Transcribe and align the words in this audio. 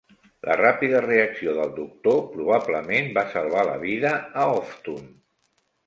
La 0.49 0.53
ràpida 0.61 1.01
reacció 1.05 1.53
del 1.59 1.75
doctor 1.77 2.19
probablement 2.33 3.13
va 3.21 3.27
salvar 3.37 3.69
la 3.71 3.79
vida 3.87 4.19
a 4.47 4.51
Hoftun. 4.59 5.11